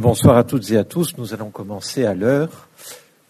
[0.00, 1.16] Bonsoir à toutes et à tous.
[1.18, 2.68] Nous allons commencer à l'heure.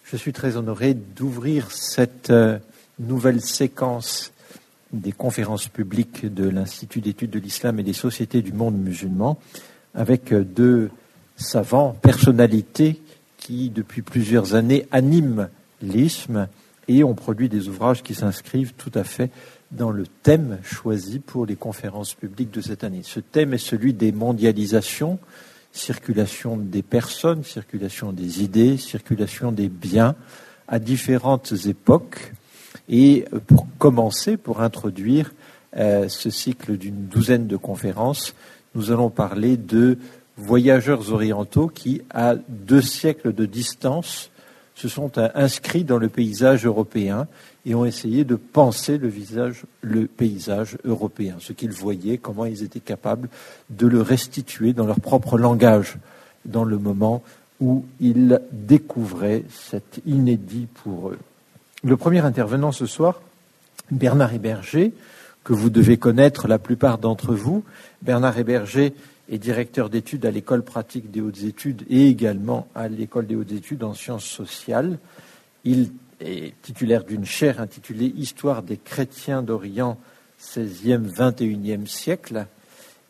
[0.05, 2.59] Je suis très honoré d'ouvrir cette euh,
[2.99, 4.33] nouvelle séquence
[4.93, 9.39] des conférences publiques de l'Institut d'études de l'islam et des sociétés du monde musulman
[9.95, 10.91] avec euh, deux
[11.37, 13.01] savants, personnalités
[13.39, 15.49] qui, depuis plusieurs années, animent
[15.81, 16.49] l'isme
[16.87, 19.31] et ont produit des ouvrages qui s'inscrivent tout à fait
[19.71, 23.03] dans le thème choisi pour les conférences publiques de cette année.
[23.05, 25.19] Ce thème est celui des mondialisations,
[25.79, 30.15] circulation des personnes, circulation des idées, circulation des biens
[30.67, 32.33] à différentes époques.
[32.89, 35.33] Et pour commencer, pour introduire
[35.77, 38.35] euh, ce cycle d'une douzaine de conférences,
[38.75, 39.99] nous allons parler de
[40.37, 44.31] voyageurs orientaux qui, à deux siècles de distance,
[44.75, 47.27] se sont euh, inscrits dans le paysage européen
[47.67, 53.29] et ont essayé de penser le, paysage européen, ce qu'ils voyaient, comment ils étaient capables
[53.71, 55.99] de le restituer dans leur propre langage,
[56.45, 57.23] dans le moment
[57.61, 61.19] où ils découvraient cet inédit pour eux.
[61.85, 63.21] Le premier intervenant ce soir,
[63.91, 64.93] Bernard Héberger,
[65.45, 67.65] que vous devez connaître la plupart d'entre vous.
[68.03, 68.93] Bernard Héberger
[69.31, 73.53] est directeur d'études à l'école pratique des hautes études et également à l'école des hautes
[73.53, 74.99] études en sciences sociales.
[75.65, 79.99] Il est titulaire d'une chaire intitulée Histoire des chrétiens d'Orient,
[80.41, 82.47] 16e, 21e siècle.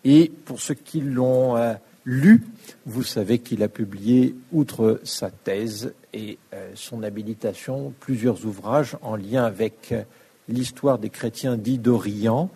[0.04, 2.44] Et pour ceux qui l'ont euh, lu,
[2.86, 9.16] vous savez qu'il a publié, outre sa thèse et euh, son habilitation, plusieurs ouvrages en
[9.16, 10.02] lien avec euh,
[10.48, 12.50] l'histoire des chrétiens dits d'Orient.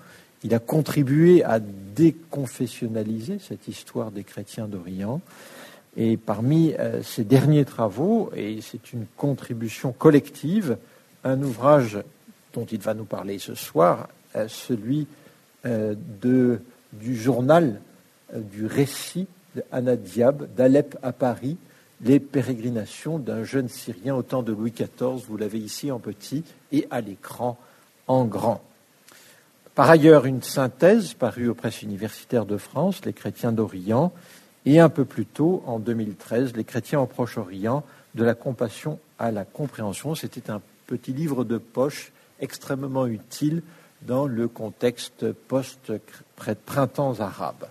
[0.45, 5.21] Il a contribué à déconfessionnaliser cette histoire des chrétiens d'Orient.
[5.97, 10.79] Et parmi euh, ces derniers travaux, et c'est une contribution collective,
[11.25, 11.99] un ouvrage
[12.55, 15.07] dont il va nous parler ce soir, euh, celui
[15.67, 16.61] euh, de,
[16.93, 17.81] du journal
[18.35, 21.59] du récit d'Anna Diab, d'Alep à Paris,
[22.01, 25.25] les pérégrinations d'un jeune Syrien au temps de Louis XIV.
[25.29, 27.59] Vous l'avez ici en petit et à l'écran
[28.07, 28.63] en grand.
[29.75, 34.13] Par ailleurs, une synthèse parue aux presses universitaires de France, Les chrétiens d'Orient,
[34.65, 37.85] et un peu plus tôt, en 2013, Les chrétiens au Proche-Orient,
[38.15, 40.15] de la compassion à la compréhension.
[40.15, 43.63] C'était un petit livre de poche extrêmement utile
[44.03, 47.69] dans le contexte post-printemps arabe.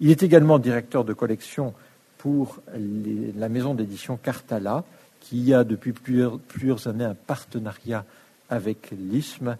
[0.00, 1.74] Il est également directeur de collection
[2.18, 4.84] pour la maison d'édition Cartala,
[5.20, 8.04] qui a depuis plusieurs, plusieurs années un partenariat
[8.48, 9.56] avec l'ISM.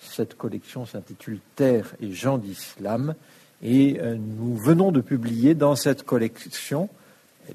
[0.00, 3.14] Cette collection s'intitule Terre et gens d'islam
[3.62, 6.88] et euh, nous venons de publier dans cette collection,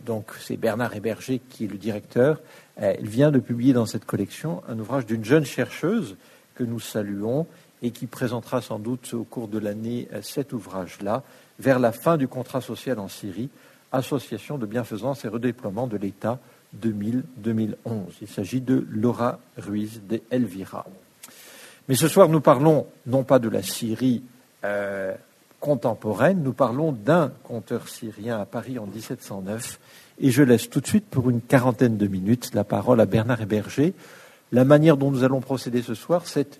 [0.05, 2.41] donc c'est Bernard Héberger qui est le directeur,
[2.81, 6.17] euh, il vient de publier dans cette collection un ouvrage d'une jeune chercheuse
[6.55, 7.47] que nous saluons
[7.81, 11.23] et qui présentera sans doute au cours de l'année euh, cet ouvrage-là,
[11.59, 13.49] vers la fin du contrat social en Syrie,
[13.91, 16.39] Association de bienfaisance et redéploiement de l'État
[16.81, 17.75] 2000-2011.
[18.21, 20.87] Il s'agit de Laura Ruiz de Elvira.
[21.87, 24.23] Mais ce soir, nous parlons non pas de la Syrie
[25.63, 29.79] contemporaine, nous parlons d'un conteur syrien à Paris en 1709.
[30.19, 33.41] Et je laisse tout de suite pour une quarantaine de minutes la parole à Bernard
[33.41, 33.93] Héberger.
[34.51, 36.59] La manière dont nous allons procéder ce soir, c'est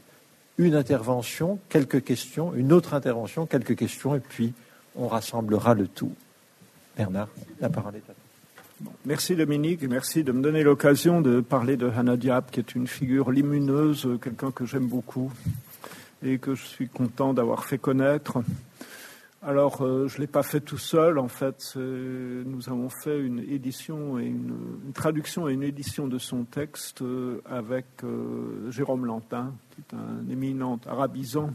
[0.58, 4.54] une intervention, quelques questions, une autre intervention, quelques questions, et puis
[4.96, 6.14] on rassemblera le tout.
[6.96, 7.28] Bernard,
[7.60, 8.94] la parole est à toi.
[9.06, 12.88] Merci Dominique, merci de me donner l'occasion de parler de Hannah Diab, qui est une
[12.88, 15.30] figure lumineuse, quelqu'un que j'aime beaucoup
[16.26, 18.42] et que je suis content d'avoir fait connaître.
[19.46, 21.74] Alors, euh, je ne l'ai pas fait tout seul, en fait.
[21.76, 24.56] Nous avons fait une édition et une,
[24.94, 30.32] traduction et une édition de son texte euh, avec euh, Jérôme Lantin, qui est un
[30.32, 31.50] éminent arabisant.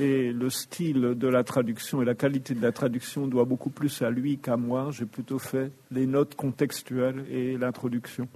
[0.00, 4.02] Et le style de la traduction et la qualité de la traduction doit beaucoup plus
[4.02, 4.88] à lui qu'à moi.
[4.90, 8.26] J'ai plutôt fait les notes contextuelles et l'introduction.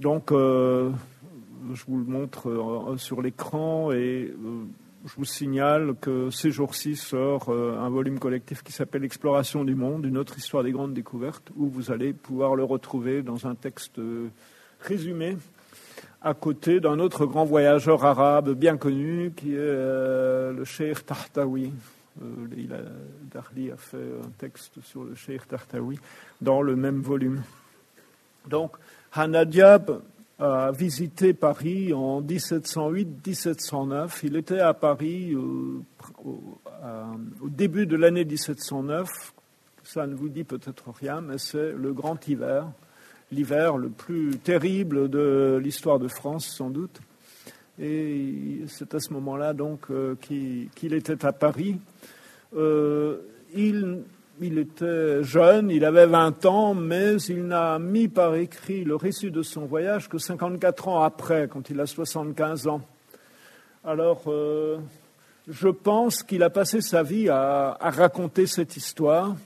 [0.00, 4.34] Donc, je vous le montre sur l'écran et
[5.06, 9.74] je vous signale que ces jours-ci sort euh, un volume collectif qui s'appelle Exploration du
[9.74, 13.54] monde, une autre histoire des grandes découvertes, où vous allez pouvoir le retrouver dans un
[13.54, 14.28] texte euh,
[14.80, 15.38] résumé
[16.20, 21.72] à côté d'un autre grand voyageur arabe bien connu qui est euh, le Cheikh Tahtawi.
[23.32, 25.98] Darli a fait un texte sur le Cheikh Tahtawi
[26.42, 27.42] dans le même volume.
[28.46, 28.72] Donc,
[29.12, 30.02] Hanadiab
[30.40, 34.20] a visité Paris en 1708-1709.
[34.24, 35.84] Il était à Paris au,
[37.48, 39.06] début de l'année 1709.
[39.82, 42.70] Ça ne vous dit peut-être rien, mais c'est le grand hiver,
[43.30, 47.00] l'hiver le plus terrible de l'histoire de France sans doute.
[47.78, 51.78] Et c'est à ce moment-là donc euh, qu'il était à Paris.
[52.56, 53.18] Euh,
[53.54, 54.04] il
[54.42, 59.30] il était jeune, il avait 20 ans, mais il n'a mis par écrit le récit
[59.30, 62.80] de son voyage que 54 ans après, quand il a 75 ans.
[63.84, 64.78] Alors, euh,
[65.48, 69.36] je pense qu'il a passé sa vie à, raconter cette histoire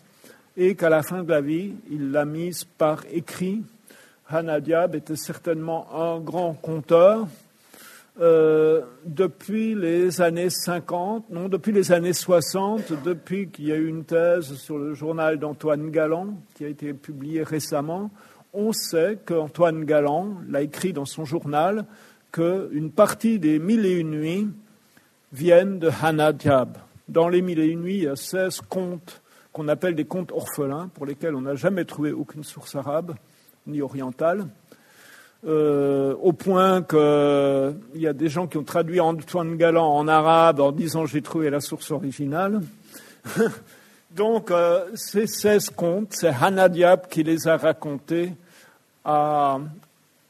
[0.56, 3.62] et qu'à la fin de la vie, il l'a mise par écrit.
[4.29, 7.26] Hanadiab était certainement un grand conteur,
[8.21, 13.89] euh, depuis les années 50, non, depuis les années 60, depuis qu'il y a eu
[13.89, 18.11] une thèse sur le journal d'Antoine Galland qui a été publiée récemment,
[18.53, 21.87] on sait qu'Antoine Galland l'a écrit dans son journal
[22.31, 24.49] qu'une partie des mille et une nuits
[25.33, 26.79] viennent de Hannah Diab.
[27.09, 29.23] Dans les mille et une nuits, il y a 16 contes
[29.53, 33.15] qu'on appelle des contes orphelins, pour lesquels on n'a jamais trouvé aucune source arabe
[33.67, 34.47] ni orientale.
[35.46, 40.61] Euh, au point qu'il y a des gens qui ont traduit Antoine Galland en arabe
[40.61, 42.62] en disant j'ai trouvé la source originale.
[44.11, 48.32] Donc, euh, ces 16 contes, c'est Hannah Diab qui les a racontés
[49.05, 49.58] à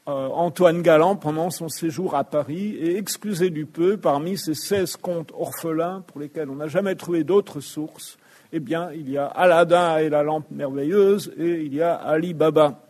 [0.07, 2.75] euh, Antoine Galland pendant son séjour à Paris.
[2.75, 7.23] Et excusez du peu, parmi ces 16 contes orphelins pour lesquels on n'a jamais trouvé
[7.23, 8.17] d'autres sources,
[8.51, 12.33] eh bien, il y a Aladdin et la lampe merveilleuse et il y a Ali
[12.33, 12.84] Baba.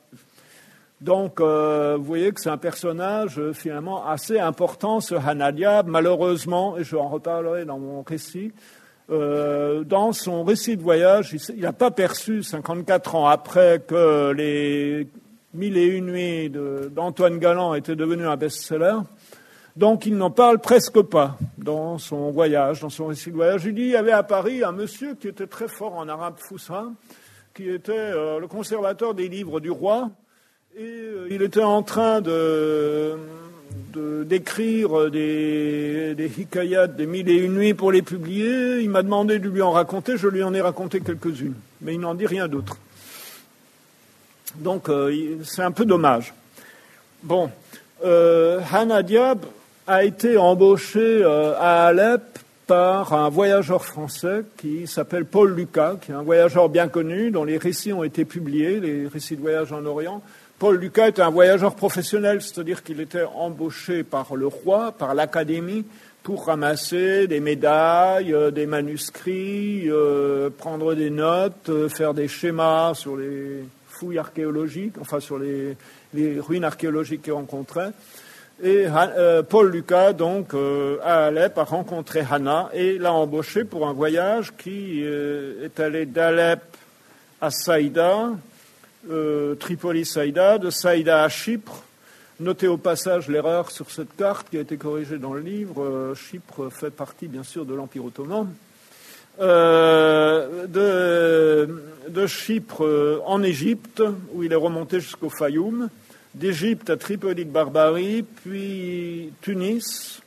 [1.02, 5.84] Donc, euh, vous voyez que c'est un personnage euh, finalement assez important, ce Hanadia.
[5.84, 8.54] Malheureusement, et je en reparlerai dans mon récit,
[9.12, 15.08] euh, dans son récit de voyage, il n'a pas perçu, 54 ans après, que les
[15.54, 18.98] Mille et une nuits d'Antoine Galland étaient devenus un best-seller.
[19.78, 23.64] Donc il n'en parle presque pas dans son voyage, dans son récit de voyage.
[23.66, 26.36] Il dit qu'il y avait à Paris un monsieur qui était très fort en arabe
[26.40, 26.88] foussa,
[27.54, 30.10] qui était le conservateur des livres du roi,
[30.78, 33.18] et euh, il était en train de,
[34.24, 38.82] d'écrire des, hikayats des mille et une nuits pour les publier.
[38.82, 42.00] Il m'a demandé de lui en raconter, je lui en ai raconté quelques-unes, mais il
[42.02, 42.78] n'en dit rien d'autre.
[44.58, 46.34] Donc euh, c'est un peu dommage.
[47.24, 47.50] Bon,
[48.04, 48.60] euh,
[49.04, 49.46] Diab
[49.88, 52.22] a été embauché euh, à Alep
[52.68, 57.44] par un voyageur français qui s'appelle Paul Lucas, qui est un voyageur bien connu, dont
[57.44, 60.22] les récits ont été publiés, les récits de voyage en Orient.
[60.58, 65.86] Paul Lucas était un voyageur professionnel, c'est-à-dire qu'il était embauché par le roi, par l'Académie,
[66.24, 72.94] pour ramasser des médailles, euh, des manuscrits, euh, prendre des notes, euh, faire des schémas
[72.94, 75.76] sur les fouilles archéologiques, enfin sur les,
[76.40, 77.92] ruines archéologiques qu'il rencontrait.
[78.64, 78.86] Et
[79.50, 80.54] Paul Lucas, donc,
[81.04, 86.62] à Alep, a rencontré Hannah et l'a embauché pour un voyage qui est allé d'Alep
[87.42, 88.30] à Saïda,
[89.10, 91.84] euh, Tripoli Saïda, de Saïda à Chypre.
[92.40, 95.84] Notez au passage l'erreur sur cette carte qui a été corrigée dans le livre.
[95.84, 98.48] Euh, Chypre fait partie bien sûr de l'Empire ottoman.
[99.40, 104.02] Euh, de, Chypre en Égypte,
[104.34, 105.90] où il est remonté jusqu'au Fayoum,
[106.34, 110.22] d'Égypte à Tripoli de Barbarie, puis Tunis,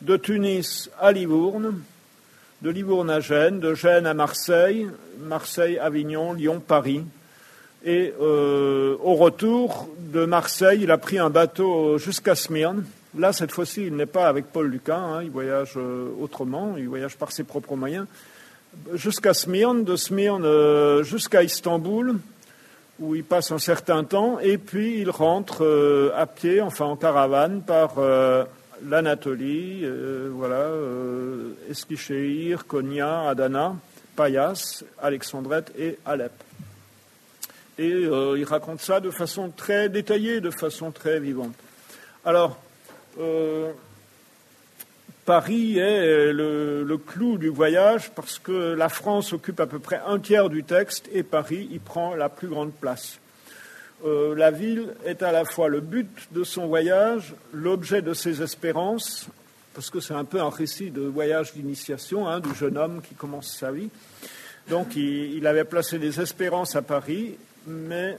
[0.00, 1.82] de Tunis à Livourne,
[2.62, 4.86] de Livourne à Gênes, de Gênes à Marseille,
[5.20, 7.04] Marseille, Avignon, Lyon, Paris.
[7.84, 12.84] Et euh, au retour de Marseille, il a pris un bateau jusqu'à Smyrne.
[13.18, 16.88] Là, cette fois-ci, il n'est pas avec Paul Lucas, hein, il voyage euh, autrement, il
[16.88, 18.06] voyage par ses propres moyens.
[18.94, 22.16] Jusqu'à Smyrne, de Smyrne euh, jusqu'à Istanbul,
[22.98, 27.60] où il passe un certain temps, et puis il rentre à pied, enfin en caravane,
[27.60, 27.94] par
[28.86, 29.84] l'Anatolie,
[30.30, 30.68] voilà,
[31.68, 33.74] Eskişehir, Konya, Adana,
[34.16, 36.32] Payas, Alexandrette et Alep.
[37.78, 41.54] Et euh, il raconte ça de façon très détaillée, de façon très vivante.
[42.24, 42.58] Alors,
[43.18, 43.72] euh,
[45.24, 50.20] Paris est le, clou du voyage parce que la France occupe à peu près un
[50.20, 53.18] tiers du texte et Paris y prend la plus grande place.
[54.04, 58.42] Euh, la ville est à la fois le but de son voyage, l'objet de ses
[58.42, 59.26] espérances,
[59.72, 63.14] parce que c'est un peu un récit de voyage d'initiation hein, du jeune homme qui
[63.14, 63.88] commence sa vie.
[64.68, 67.36] Donc il avait placé des espérances à Paris
[67.66, 68.18] mais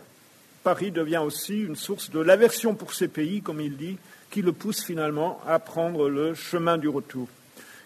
[0.63, 3.97] Paris devient aussi une source de l'aversion pour ces pays, comme il dit,
[4.31, 7.27] qui le pousse finalement à prendre le chemin du retour.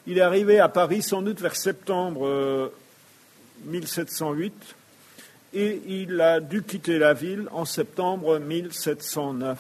[0.08, 2.72] Il est arrivé à Paris sans doute vers septembre
[3.66, 9.60] 1708 euh, et il a dû quitter la ville en septembre 1709.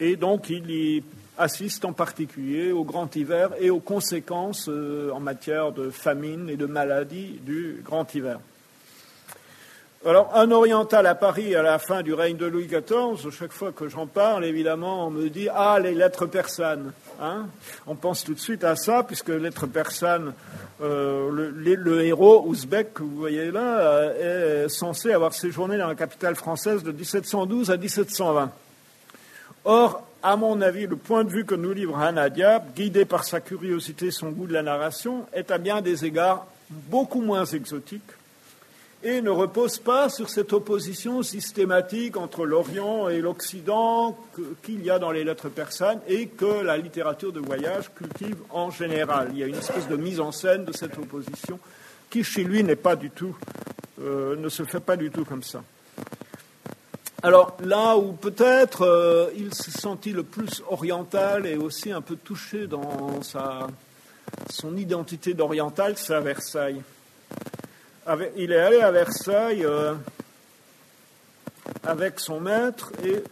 [0.00, 1.02] Et donc il y
[1.38, 6.56] assiste en particulier au grand hiver et aux conséquences euh, en matière de famine et
[6.56, 8.40] de maladie du grand hiver.
[10.06, 13.70] Alors, un oriental à Paris à la fin du règne de Louis XIV, chaque fois
[13.70, 16.92] que j'en parle, évidemment, on me dit Ah, les lettres persanes.
[17.20, 17.48] Hein
[17.86, 20.32] on pense tout de suite à ça, puisque lettres persanes,
[20.80, 25.94] euh, le, héros ouzbek que vous voyez là euh, est censé avoir séjourné dans la
[25.94, 28.50] capitale française de 1712 à 1720.
[29.66, 32.30] Or, à mon avis, le point de vue que nous livre Hannah
[32.74, 37.20] guidé par sa curiosité son goût de la narration, est à bien des égards beaucoup
[37.20, 38.00] moins exotique
[39.02, 44.18] et ne repose pas sur cette opposition systématique entre l'Orient et l'Occident
[44.62, 48.70] qu'il y a dans les lettres persanes et que la littérature de voyage cultive en
[48.70, 49.28] général.
[49.32, 51.58] Il y a une espèce de mise en scène de cette opposition
[52.10, 53.34] qui, chez lui, n'est pas du tout,
[54.02, 55.62] euh, ne se fait pas du tout comme ça.
[57.22, 62.16] Alors là où peut-être euh, il s'est senti le plus oriental et aussi un peu
[62.16, 63.66] touché dans sa,
[64.50, 66.82] son identité d'oriental, c'est à Versailles
[68.36, 69.94] il est allé à Versailles euh,
[71.84, 73.22] avec son maître et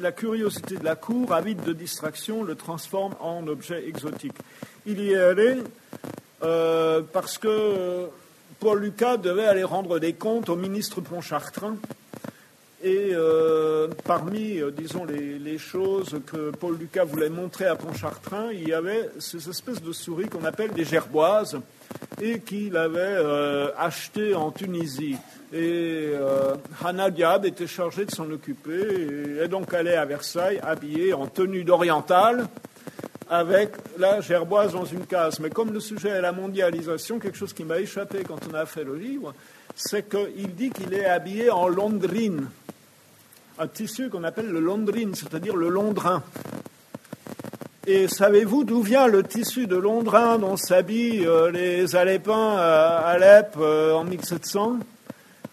[0.00, 4.34] la curiosité de la cour, avide de distraction, le transforme en objet exotique.
[4.86, 5.58] Il y est allé
[6.42, 8.06] euh, parce que
[8.60, 11.76] Paul Lucas devait aller rendre des comptes au ministre Pontchartrain.
[12.80, 18.68] Et euh, parmi, disons, les, les, choses que Paul Lucas voulait montrer à Pontchartrain, il
[18.68, 21.58] y avait ces espèces de souris qu'on appelle des gerboises,
[22.20, 25.16] et qu'il avait euh, acheté en Tunisie.
[25.52, 26.56] Et euh,
[27.10, 31.64] Diab était chargée de s'en occuper et est donc allée à Versailles habillée en tenue
[31.64, 32.46] d'orientale
[33.30, 35.40] avec la gerboise dans une case.
[35.40, 38.66] Mais comme le sujet est la mondialisation, quelque chose qui m'a échappé quand on a
[38.66, 39.34] fait le livre,
[39.74, 42.48] c'est qu'il dit qu'il est habillé en londrine,
[43.58, 46.22] un tissu qu'on appelle le londrine, c'est-à-dire le londrin.
[47.90, 53.56] Et savez-vous d'où vient le tissu de londrin dont s'habillent euh, les Alépins à Alep
[53.58, 54.76] euh, en 1700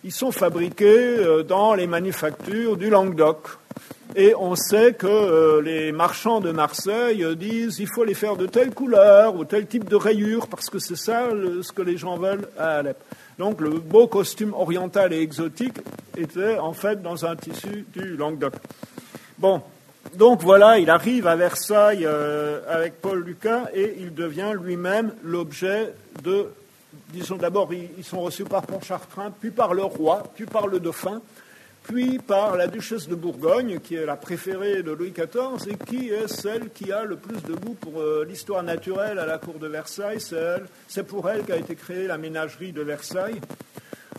[0.03, 3.37] Ils sont fabriqués euh, dans les manufactures du Languedoc.
[4.17, 8.71] Et on sait que les marchands de Marseille disent il faut les faire de telle
[8.71, 11.29] couleur ou tel type de rayure parce que c'est ça
[11.61, 12.97] ce que les gens veulent à Alep.
[13.39, 15.77] Donc le beau costume oriental et exotique
[16.17, 18.53] était en fait dans un tissu du Languedoc.
[19.37, 19.61] Bon,
[20.13, 25.93] donc voilà, il arrive à Versailles euh, avec Paul Lucas et il devient lui-même l'objet
[26.24, 26.47] de,
[27.09, 31.21] disons d'abord, ils, sont reçus par Pontchartrain, puis par le roi, puis par le dauphin,
[31.83, 36.09] puis par la duchesse de Bourgogne, qui est la préférée de Louis XIV et qui
[36.09, 39.55] est celle qui a le plus de goût pour euh, l'histoire naturelle à la cour
[39.55, 40.19] de Versailles.
[40.88, 43.41] C'est pour elle qu'a été créée la ménagerie de Versailles.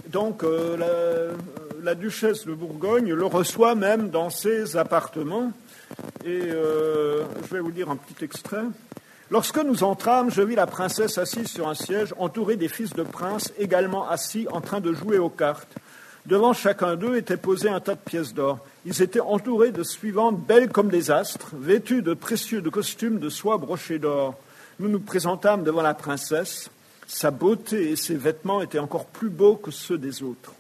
[0.09, 5.53] Donc euh, la, la, duchesse de Bourgogne le reçoit même dans ses appartements.
[6.25, 8.65] Et euh, je vais vous lire un petit extrait.
[9.31, 13.03] Lorsque nous entrâmes, je vis la princesse assise sur un siège, entourée des fils de
[13.03, 15.75] princes, également assis, en train de jouer aux cartes.
[16.27, 18.59] Devant chacun d'eux était posé un tas de pièces d'or.
[18.85, 23.29] Ils étaient entourés de suivantes, belles comme des astres, vêtues de précieux de costumes de
[23.29, 24.35] soie brochés d'or.
[24.79, 26.71] Nous nous présentâmes devant la princesse.
[27.07, 30.53] Sa beauté et ses vêtements étaient encore plus beaux que ceux des autres.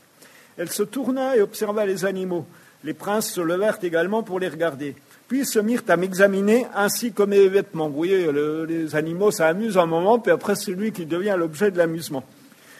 [0.56, 2.47] Elle se tourna et observa les animaux.
[2.85, 4.95] Les princes se levèrent également pour les regarder
[5.28, 7.88] puis se mirent à m'examiner ainsi que mes vêtements.
[7.88, 8.30] Vous voyez,
[8.68, 12.25] les animaux, ça amuse un moment, puis après c'est lui qui devient l'objet de l'amusement.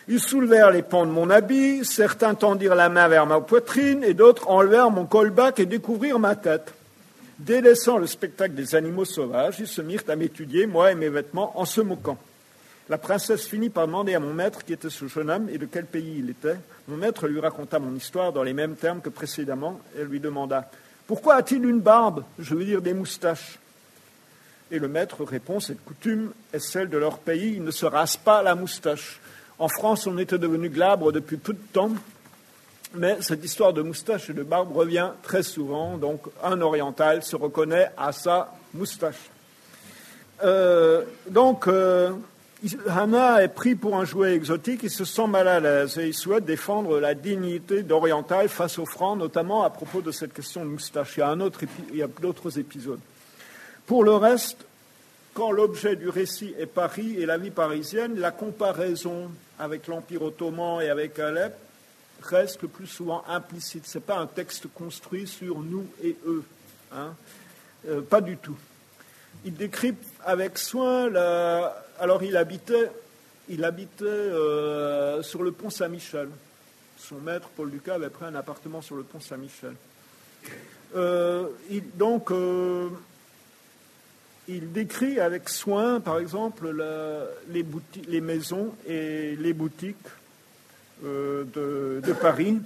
[0.09, 4.15] Ils soulevèrent les pans de mon habit, certains tendirent la main vers ma poitrine, et
[4.15, 6.73] d'autres enlevèrent mon colbac et découvrirent ma tête.
[7.41, 11.59] Délaissant le spectacle des animaux sauvages, ils se mirent à m'étudier, moi et mes vêtements,
[11.59, 12.19] en se moquant.
[12.89, 15.67] La princesse finit par demander à mon maître qui était ce jeune homme et de
[15.67, 16.57] quel pays il était.
[16.87, 20.71] Mon maître lui raconta mon histoire dans les mêmes termes que précédemment et lui demanda
[21.07, 22.25] pourquoi a-t-il une barbe?
[22.39, 23.59] Je veux dire des moustaches.
[24.71, 28.17] Et le maître répond Cette coutume est celle de leur pays, ils ne se rasent
[28.17, 29.21] pas la moustache.
[29.59, 31.93] En France, on était devenu glabre depuis peu de temps,
[32.95, 35.97] mais cette histoire de moustache et de barbe revient très souvent.
[35.97, 39.31] Donc, un oriental se reconnaît à sa moustache.
[40.45, 42.11] Euh, donc, euh,
[42.89, 46.15] Hannah est pris pour un jouet exotique, il se sent mal à l'aise et il
[46.15, 50.71] souhaite défendre la dignité d'Oriental face aux Francs, notamment à propos de cette question de
[50.71, 51.17] moustache.
[51.17, 53.01] Il y a, un autre il y a d'autres épisodes.
[53.87, 54.65] Pour le reste,
[55.35, 60.81] quand l'objet du récit est Paris et la vie parisienne, la comparaison avec l'Empire ottoman
[60.83, 61.55] et avec Alep
[62.23, 63.87] reste le plus souvent implicite.
[63.87, 66.43] Ce n'est pas un texte construit sur nous et eux.
[66.93, 67.15] Hein.
[67.89, 68.57] Euh, pas du tout.
[69.45, 69.95] Il décrit
[70.25, 72.91] avec soin la, alors il habitait,
[73.49, 76.29] il habitait euh, sur le pont Saint-Michel.
[76.99, 79.75] Son maître, Paul Lucas, avait pris un appartement sur le pont Saint-Michel.
[80.95, 81.49] Euh,
[81.95, 82.89] donc, euh,
[84.49, 86.75] il décrit avec soin, par exemple,
[87.49, 87.65] les,
[88.09, 89.97] les, maisons et les boutiques
[91.03, 92.59] de, Paris.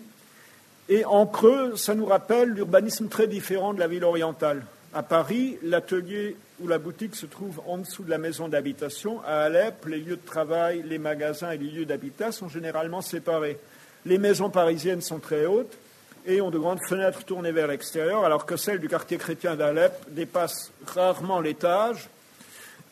[0.88, 4.62] Et en creux, ça nous rappelle l'urbanisme très différent de la ville orientale.
[4.92, 9.20] À Paris, l'atelier ou la boutique se trouve en dessous de la maison d'habitation.
[9.24, 13.56] À Alep, les lieux de travail, les magasins et les lieux d'habitat sont généralement séparés.
[14.04, 15.78] Les maisons parisiennes sont très hautes
[16.26, 19.92] et ont de grandes fenêtres tournées vers l'extérieur, alors que celles du quartier chrétien d'Alep
[20.08, 22.08] dépassent rarement l'étage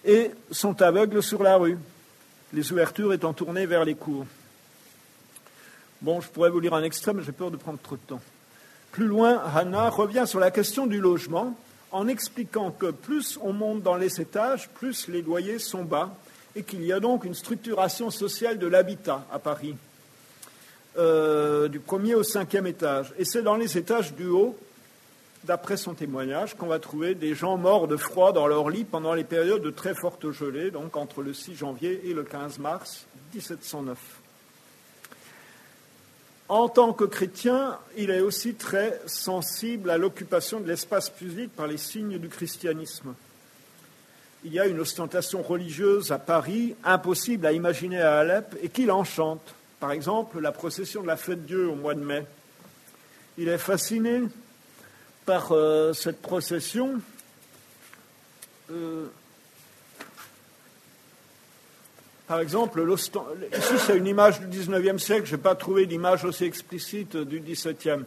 [0.04, 1.78] et sont aveugles sur la rue,
[2.52, 4.24] les ouvertures étant tournées vers les cours.
[6.00, 8.20] Bon, je pourrais vous lire un extrait, mais j'ai peur de prendre trop de temps.
[8.92, 11.56] Plus loin, Hannah revient sur la question du logement
[11.92, 16.14] en expliquant que plus on monte dans les étages, plus les loyers sont bas
[16.56, 19.76] et qu'il y a donc une structuration sociale de l'habitat à Paris,
[20.98, 23.12] euh, du premier au cinquième étage.
[23.18, 24.56] Et c'est dans les étages du haut,
[25.44, 29.14] d'après son témoignage, qu'on va trouver des gens morts de froid dans leur lit pendant
[29.14, 33.06] les périodes de très forte gelée, donc entre le 6 janvier et le 15 mars
[33.34, 33.98] 1709.
[36.48, 41.66] En tant que chrétien, il est aussi très sensible à l'occupation de l'espace public par
[41.66, 43.14] les signes du christianisme.
[44.44, 48.86] Il y a une ostentation religieuse à Paris, impossible à imaginer à Alep, et qui
[48.86, 49.54] l'enchante.
[49.78, 52.24] Par exemple, la procession de la fête Dieu au mois de mai.
[53.36, 54.22] Il est fasciné
[55.26, 57.00] par euh, cette procession.
[58.70, 59.06] Euh,
[62.28, 66.44] Par exemple, ici c'est une image du 19e siècle, je n'ai pas trouvé d'image aussi
[66.44, 68.04] explicite du 17e.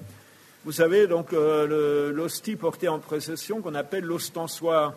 [0.64, 4.94] Vous savez, donc, euh, l'hostie portée en procession qu'on appelle l'ostensoir.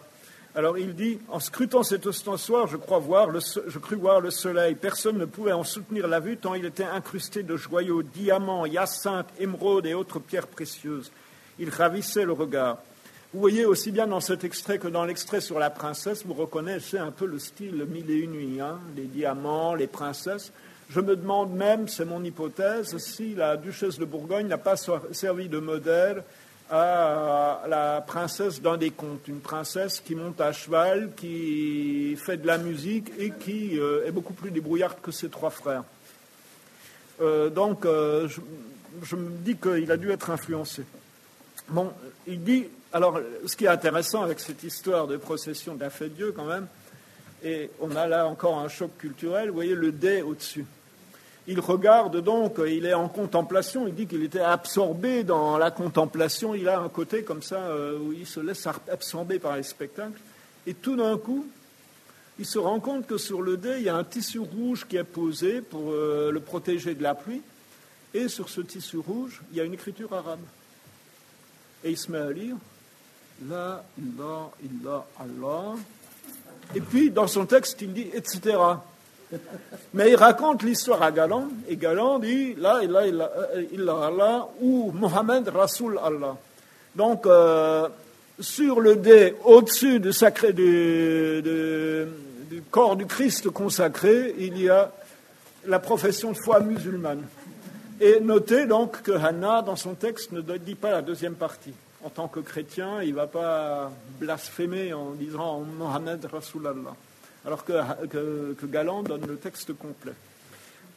[0.55, 3.31] Alors il dit, en scrutant cet ostensoir, je, crois voir
[3.81, 4.75] crus voir le soleil.
[4.75, 9.31] Personne ne pouvait en soutenir la vue tant il était incrusté de joyaux, diamants, hyacinthes,
[9.41, 11.11] émeraudes et autres pierres précieuses.
[11.59, 12.77] Il ravissait le regard.
[13.35, 16.99] Vous voyez aussi bien dans cet extrait que dans l'extrait sur la princesse, vous reconnaissez
[16.99, 20.53] un peu le style mille et une nuits, hein, les diamants, les princesses.
[20.89, 25.49] Je me demande même, c'est mon hypothèse, si la duchesse de Bourgogne n'a pas servi
[25.49, 26.23] de modèle
[26.71, 32.47] à la princesse d'un des contes, une princesse qui monte à cheval, qui fait de
[32.47, 35.83] la musique et qui euh, est beaucoup plus débrouillarde que ses trois frères.
[37.21, 38.41] Euh, donc, euh, je,
[39.03, 40.85] je, me dis qu'il a dû être influencé.
[41.69, 41.91] Bon,
[42.29, 46.15] il dit alors, ce qui est intéressant avec cette histoire de procession de la fête
[46.15, 46.69] Dieu, quand même,
[47.43, 50.65] et on a là encore un choc culturel, vous voyez le dé au-dessus.
[51.49, 56.55] Il regarde donc, il est en contemplation, il dit qu'il était absorbé dans la contemplation,
[56.55, 60.21] il a un côté comme ça euh, où il se laisse absorber par les spectacles,
[60.65, 61.49] et tout d'un coup,
[62.39, 64.99] il se rend compte que sur le dé, il y a un tissu rouge qui
[64.99, 67.43] est posé pour euh, le protéger de la pluie,
[68.15, 70.39] et sur ce tissu rouge, il y a une écriture arabe.
[71.83, 72.55] Et il se met à lire
[73.43, 75.75] la ilaha illa Allah.
[76.75, 78.57] Et puis, dans son texte, il dit etc.
[79.95, 83.07] Mais il raconte l'histoire à Galan, et Galan dit La ilaha
[83.73, 86.37] illa Allah ou Mohammed Rasoul Allah.
[86.95, 87.89] Donc, euh,
[88.39, 91.43] sur le dé, au-dessus du, sacré, du,
[92.71, 94.93] corps du Christ consacré, il y a
[95.67, 97.23] la profession de foi musulmane.
[98.01, 101.73] Et notez donc que Hannah, dans son texte, ne dit pas la deuxième partie
[102.05, 103.91] en tant que chrétien, il ne va pas
[104.21, 106.95] blasphémer en disant Mohamed Rasulallah,
[107.47, 107.73] alors que,
[108.07, 110.13] que, Galant donne le texte complet.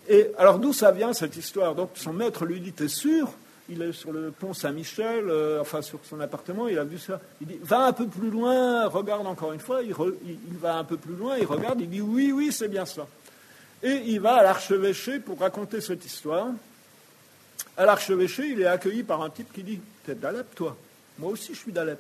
[0.10, 1.76] Et alors d'où ça vient cette histoire?
[1.76, 3.30] Donc son maître lui dit T'es sûr?
[3.70, 7.20] Il est sur le pont Saint-Michel, euh, enfin sur son appartement, il a vu ça.
[7.42, 9.84] Il dit Va un peu plus loin, regarde encore une fois.
[9.84, 9.94] Il,
[10.26, 13.08] il va un peu plus loin, il regarde, il dit Oui, oui, c'est bien ça.
[13.82, 16.48] Et il va à l'archevêché pour raconter cette histoire.
[17.78, 20.76] À l'archevêché, il est accueilli par un type qui dit T'es d'Alep, toi?
[21.20, 22.00] Moi aussi, je suis d'Alep.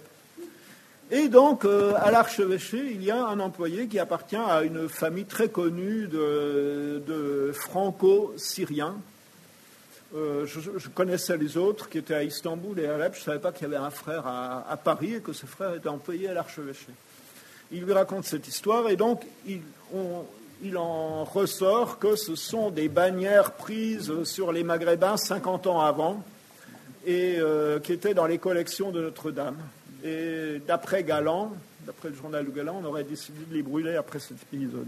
[1.10, 5.25] Et donc, euh, à l'archevêché, il y a un employé qui appartient à une famille
[5.25, 8.95] très connue de, franco-syriens.
[10.15, 13.13] Euh, je, connaissais les autres qui étaient à Istanbul et à Alep.
[13.13, 15.73] Je ne savais pas qu'il y avait un frère à, Paris et que ce frère
[15.73, 16.88] était employé à l'archevêché.
[17.71, 19.62] Il lui raconte cette histoire et donc il,
[20.63, 26.23] il en ressort que ce sont des bannières prises sur les Maghrébins 50 ans avant
[27.08, 29.56] et euh, qui était dans les collections de Notre-Dame.
[30.04, 31.54] Et d'après Galant,
[31.86, 34.88] d'après le journal de Galant, on aurait décidé de les brûler après cet épisode.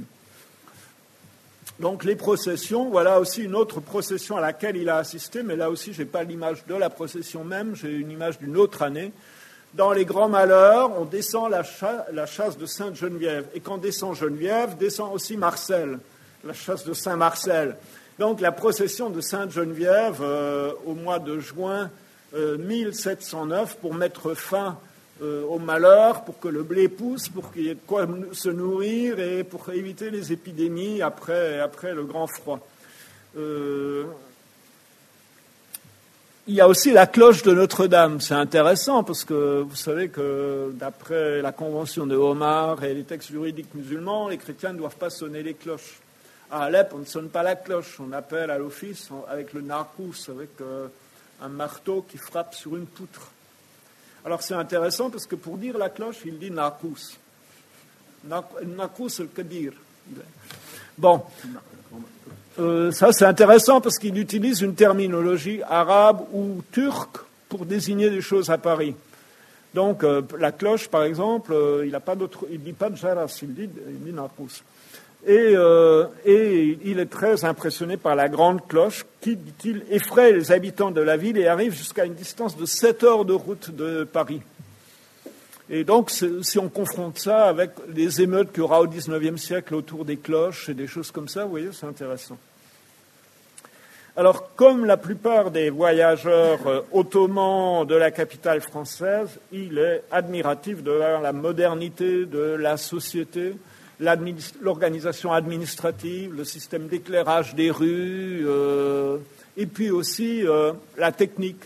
[1.79, 5.69] Donc les processions, voilà aussi une autre procession à laquelle il a assisté, mais là
[5.69, 9.13] aussi je n'ai pas l'image de la procession même, j'ai une image d'une autre année.
[9.75, 11.63] Dans les grands malheurs, on descend la,
[12.25, 13.45] chasse de Sainte-Geneviève.
[13.53, 15.99] Et quand descend Geneviève, descend aussi Marcel,
[16.43, 17.77] la chasse de Saint-Marcel.
[18.17, 21.89] Donc la procession de Sainte-Geneviève euh, au mois de juin
[22.33, 24.77] 1709 euh, pour mettre fin
[25.21, 28.49] euh, au malheur, pour que le blé pousse, pour qu'il y ait de quoi se
[28.49, 32.65] nourrir et pour éviter les épidémies après, après le grand froid.
[33.37, 34.05] Euh,
[36.47, 38.21] il y a aussi la cloche de Notre-Dame.
[38.21, 43.29] C'est intéressant parce que vous savez que d'après la convention de Omar et les textes
[43.29, 45.99] juridiques musulmans, les chrétiens ne doivent pas sonner les cloches.
[46.49, 50.29] À Alep, on ne sonne pas la cloche, on appelle à l'office avec le narcous,
[50.29, 50.49] avec
[51.41, 53.32] un marteau qui frappe sur une poutre.
[54.25, 57.17] Alors c'est intéressant parce que pour dire la cloche, il dit narcous.
[58.25, 59.73] Narcous el-Kabir.
[60.97, 61.23] Bon,
[62.60, 68.21] euh, ça, c'est intéressant parce qu'il utilise une terminologie arabe ou turque pour désigner des
[68.21, 68.95] choses à Paris.
[69.73, 73.69] Donc, euh, la cloche, par exemple, euh, il ne dit pas de jaras, il dit,
[74.06, 74.15] il
[75.27, 75.53] Et,
[76.25, 81.01] et, il est très impressionné par la grande cloche qui, dit-il, effraie les habitants de
[81.01, 84.41] la ville et arrive jusqu'à une distance de 7 heures de route de Paris.
[85.69, 89.75] Et donc, si on confronte ça avec les émeutes qu'il y aura au XIXe siècle
[89.75, 92.38] autour des cloches et des choses comme ça, vous voyez, c'est intéressant.
[94.17, 100.84] Alors, comme la plupart des voyageurs euh, ottomans de la capitale française, il est admiratif
[100.84, 103.53] de la modernité de la société,
[103.99, 109.17] l'organisation administrative, le système d'éclairage des rues, euh,
[109.57, 111.63] et puis aussi euh, la technique.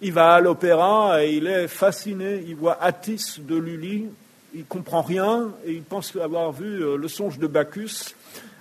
[0.00, 2.44] Il va à l'opéra et il est fasciné.
[2.46, 4.06] Il voit Attis de Lully.
[4.54, 8.14] Il comprend rien et il pense avoir vu le songe de Bacchus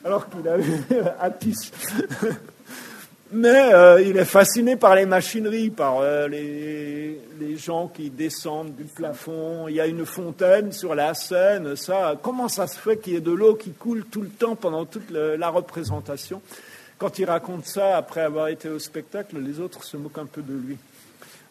[0.06, 0.82] alors qu'il a vu
[1.20, 1.72] Attis.
[3.32, 8.84] Mais euh, il est fasciné par les machineries, par euh, les, gens qui descendent du
[8.84, 9.68] plafond.
[9.68, 11.76] Il y a une fontaine sur la scène.
[11.76, 14.56] Ça, comment ça se fait qu'il y ait de l'eau qui coule tout le temps
[14.56, 16.42] pendant toute la représentation?
[16.98, 20.42] Quand il raconte ça après avoir été au spectacle, les autres se moquent un peu
[20.42, 20.78] de lui.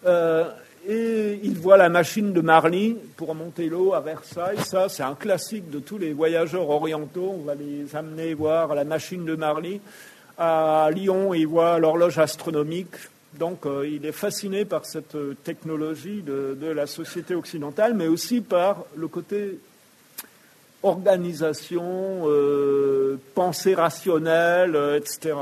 [0.07, 0.51] Euh,
[0.87, 4.59] et il voit la machine de Marly pour monter l'eau à Versailles.
[4.65, 7.35] Ça, c'est un classique de tous les voyageurs orientaux.
[7.39, 9.81] On va les amener voir la machine de Marly.
[10.37, 12.97] À Lyon, il voit l'horloge astronomique.
[13.35, 18.85] Donc, euh, il est fasciné par cette technologie de, la société occidentale, mais aussi par
[18.97, 19.59] le côté
[20.83, 25.37] organisation, euh, pensée rationnelle, euh, etc.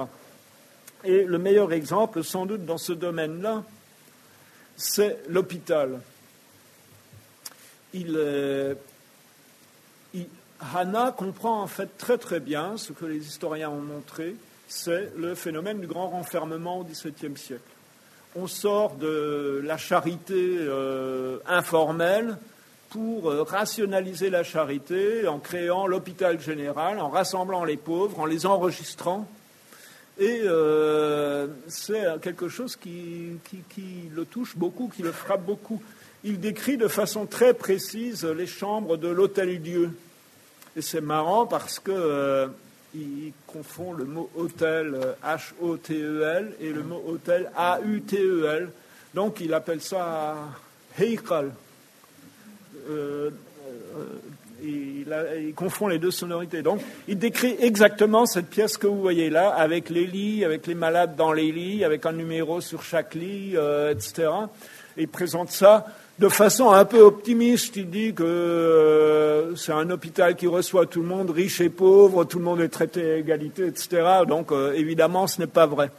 [1.04, 3.62] Et le meilleur exemple, sans doute, dans ce domaine-là,
[4.76, 6.00] c'est l'hôpital.
[7.94, 8.18] Il,
[10.14, 10.26] il,
[10.74, 14.36] Hanna comprend en fait très très bien ce que les historiens ont montré,
[14.74, 17.60] c'est le phénomène du grand renfermement au XVIIe siècle.
[18.34, 22.38] On sort de la charité euh, informelle
[22.88, 28.46] pour euh, rationaliser la charité en créant l'hôpital général, en rassemblant les pauvres, en les
[28.46, 29.28] enregistrant.
[30.18, 35.82] Et euh, c'est quelque chose qui, qui, le touche beaucoup, qui le frappe beaucoup.
[36.24, 39.90] Il décrit de façon très précise les chambres de l'Hôtel-Dieu.
[40.76, 42.48] Et c'est marrant parce que
[42.94, 48.70] il confond le mot hôtel H-O-T-E-L et le mot hôtel A-U-T-E-L.
[49.14, 50.36] Donc il appelle ça
[50.98, 51.52] Heikal.
[52.88, 53.30] Euh,
[53.96, 54.04] euh,
[54.64, 56.62] il, confond les deux sonorités.
[56.62, 60.74] Donc, il décrit exactement cette pièce que vous voyez là, avec les lits, avec les
[60.74, 64.28] malades dans les lits, avec un numéro sur chaque lit, euh, etc.
[64.96, 65.86] il présente ça
[66.22, 67.74] de façon un peu optimiste.
[67.74, 72.24] Il dit que euh, c'est un hôpital qui reçoit tout le monde, riche et pauvre,
[72.24, 74.22] tout le monde est traité à égalité, etc.
[74.28, 75.90] Donc euh, évidemment, ce n'est pas vrai.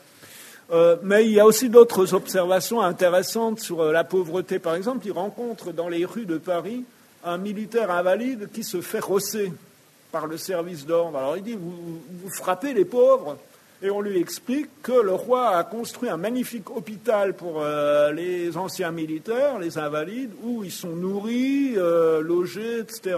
[0.72, 4.60] Euh, mais il y a aussi d'autres observations intéressantes sur la pauvreté.
[4.60, 6.86] Par exemple, il rencontre dans les rues de Paris
[7.26, 9.52] un militaire invalide qui se fait rosser
[10.14, 11.18] par le service d'ordre.
[11.18, 13.38] Alors il dit, vous frappez les pauvres
[13.84, 18.56] et on lui explique que le roi a construit un magnifique hôpital pour euh, les
[18.56, 23.18] anciens militaires, les invalides, où ils sont nourris, euh, logés, etc.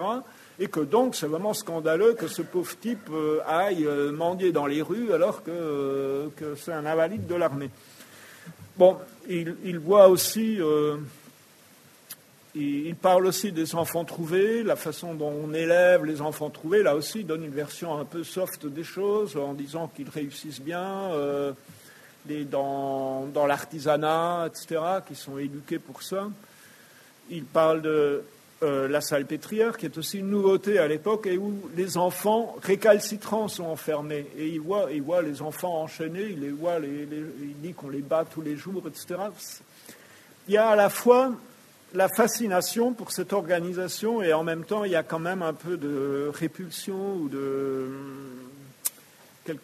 [0.57, 4.81] Et que donc c'est vraiment scandaleux que ce pauvre type euh, aille mendier dans les
[4.81, 7.69] rues alors que, c'est un invalide de l'armée.
[8.75, 8.97] Bon,
[9.29, 10.59] il voit aussi
[12.55, 16.83] il parle aussi des enfants trouvés, la façon dont on élève les enfants trouvés.
[16.83, 20.61] Là aussi, il donne une version un peu soft des choses en disant qu'ils réussissent
[20.61, 21.51] bien euh,
[22.49, 26.29] dans, l'artisanat, etc., qui sont éduqués pour ça.
[27.29, 28.23] Il parle de
[28.63, 33.49] euh, la salpêtrière, qui est aussi une nouveauté à l'époque, et où les enfants récalcitrants
[33.49, 34.27] sont enfermés.
[34.37, 38.01] Et il voit, il voit les enfants enchaînés, il, les voit, il dit qu'on les
[38.01, 39.15] bat tous les jours, etc.
[40.47, 41.33] Il y a à la fois
[41.95, 45.53] la fascination pour cette organisation et en même temps il y a quand même un
[45.53, 47.89] peu de répulsion ou de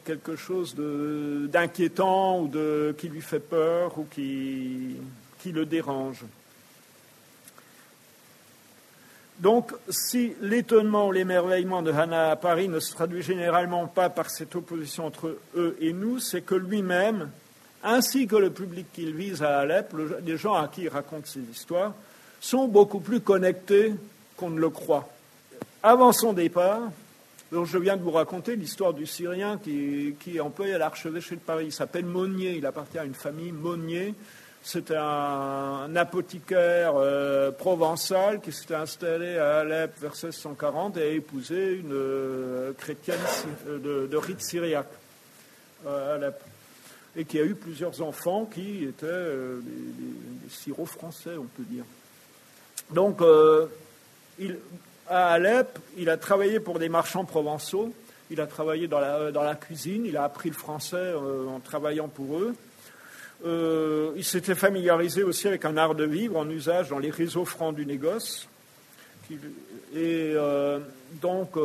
[0.06, 4.96] quelque chose d'inquiétant ou de, qui lui fait peur ou qui,
[5.46, 6.24] le dérange.
[9.40, 14.30] Donc, si l'étonnement ou l'émerveillement de Hannah à Paris ne se traduit généralement pas par
[14.30, 17.32] cette opposition entre eux et nous, c'est que lui-même
[17.84, 21.40] ainsi que le public qu'il vise à Alep, les gens à qui il raconte ces
[21.40, 21.96] histoires,
[22.42, 23.94] sont beaucoup plus connectés
[24.36, 25.08] qu'on ne le croit.
[25.84, 26.82] Avant son départ,
[27.52, 31.42] donc je viens de vous raconter l'histoire du Syrien qui, est employé à l'archevêché de
[31.42, 31.66] Paris.
[31.68, 34.16] Il s'appelle Monnier, il appartient à une famille Monnier.
[34.64, 41.74] C'était un, apothicaire euh, provençal qui s'était installé à Alep vers 1640 et a épousé
[41.74, 43.18] une euh, chrétienne
[43.68, 44.92] de, de, rite syriaque
[45.88, 46.40] à Alep.
[47.18, 51.84] Et qui a eu plusieurs enfants qui étaient euh, des, des, français, on peut dire.
[52.94, 53.22] Donc,
[54.40, 54.58] il,
[55.12, 57.94] à Alep, il a travaillé pour des marchands provençaux,
[58.30, 62.40] il a travaillé dans la, cuisine, il a appris le français euh, en travaillant pour
[62.40, 62.56] eux.
[63.46, 67.44] Euh, il s'était familiarisé aussi avec un art de vivre en usage dans les réseaux
[67.44, 68.48] francs du négoce.
[69.94, 70.80] Et euh,
[71.22, 71.58] donc,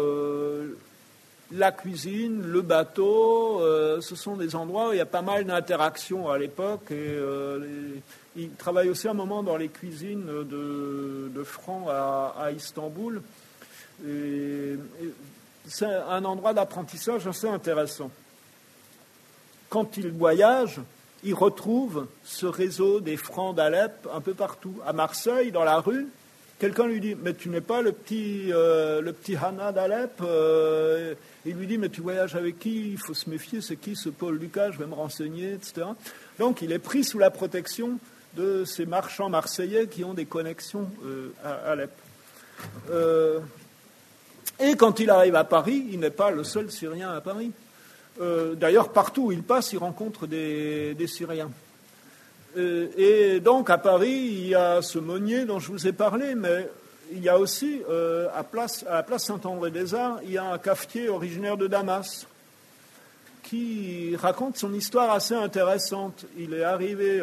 [1.52, 3.60] la cuisine, le bateau,
[4.00, 6.92] ce sont des endroits où il y a pas mal d'interactions à l'époque.
[8.36, 13.22] Il travaille aussi un moment dans les cuisines de, de Franc à, Istanbul.
[15.66, 18.10] C'est un endroit d'apprentissage assez intéressant.
[19.68, 20.80] Quand il voyage,
[21.24, 24.74] il retrouve ce réseau des francs d'Alep un peu partout.
[24.86, 26.06] À Marseille, dans la rue,
[26.58, 31.14] quelqu'un lui dit Mais tu n'es pas le petit, euh, le petit Hana d'Alep euh,
[31.44, 32.92] Il lui dit Mais tu voyages avec qui?
[32.92, 34.70] Il faut se méfier, c'est qui ce Paul Lucas?
[34.70, 35.86] Je vais me renseigner, etc.
[36.38, 37.98] Donc il est pris sous la protection
[38.36, 41.90] de ces marchands marseillais qui ont des connexions euh, à Alep.
[44.58, 47.52] Et quand il arrive à Paris, il n'est pas le seul Syrien à Paris.
[48.20, 51.50] Euh, d'ailleurs, partout où il passe, il rencontre des, Syriens.
[52.56, 56.34] Euh, et donc, à Paris, il y a ce Monnier dont je vous ai parlé,
[56.34, 56.70] mais
[57.12, 58.44] il y a aussi, euh, à
[58.90, 62.26] la place Saint-André-des-Arts, il y a un cafetier originaire de Damas
[63.42, 66.24] qui raconte son histoire assez intéressante.
[66.38, 67.20] Il est arrivé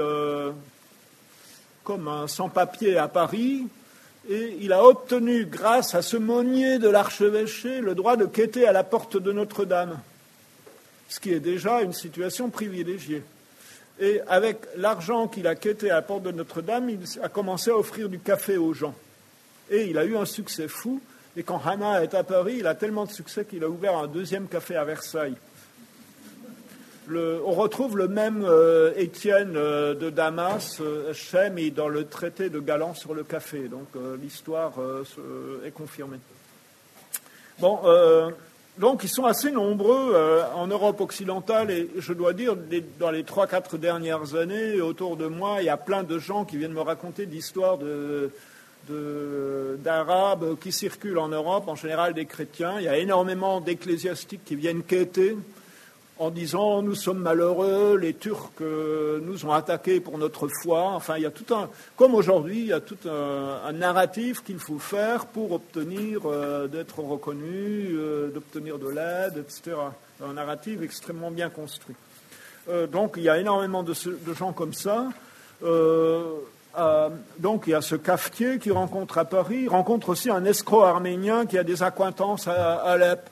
[1.83, 3.67] comme un sans-papier à Paris,
[4.29, 8.71] et il a obtenu, grâce à ce monnier de l'archevêché, le droit de quêter à
[8.71, 9.99] la porte de Notre-Dame,
[11.09, 13.23] ce qui est déjà une situation privilégiée.
[13.99, 17.77] Et avec l'argent qu'il a quêté à la porte de Notre-Dame, il a commencé à
[17.77, 18.95] offrir du café aux gens.
[19.69, 21.01] Et il a eu un succès fou.
[21.35, 24.07] Et quand Hannah est à Paris, il a tellement de succès qu'il a ouvert un
[24.07, 25.35] deuxième café à Versailles
[27.11, 32.49] on retrouve le même euh, Étienne euh, de Damas euh, chez, mais dans le traité
[32.49, 33.67] de Galant sur le café.
[33.67, 33.87] Donc
[34.21, 34.73] l'histoire
[35.65, 36.17] est confirmée.
[37.59, 37.79] Bon,
[38.77, 40.15] donc ils sont assez nombreux
[40.55, 42.55] en Europe occidentale et je dois dire,
[42.99, 46.45] dans les trois, quatre dernières années, autour de moi, il y a plein de gens
[46.45, 48.31] qui viennent me raconter l'histoire de,
[49.77, 52.75] d'Arabes qui circulent en Europe, en général des chrétiens.
[52.79, 55.37] Il y a énormément d'ecclésiastiques qui viennent quêter
[56.23, 60.83] en disant nous sommes malheureux, les Turcs euh, nous ont attaqués pour notre foi.
[60.83, 64.59] Enfin, il y a tout un, comme aujourd'hui, il y a tout un, narratif qu'il
[64.59, 69.75] faut faire pour obtenir euh, d'être reconnu, euh, d'obtenir de l'aide, etc.
[70.23, 71.95] Un narratif extrêmement bien construit.
[72.91, 73.93] donc, il y a énormément de,
[74.37, 75.09] gens comme ça.
[77.39, 81.45] donc, il y a ce cafetier qui rencontre à Paris, rencontre aussi un escroc arménien
[81.45, 83.29] qui a des acquaintances à Alep.